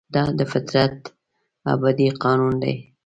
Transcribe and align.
دا 0.13 0.23
د 0.39 0.41
فطرت 0.51 0.97
ابدي 1.71 2.07
قانون 2.23 2.53
دی. 2.63 2.75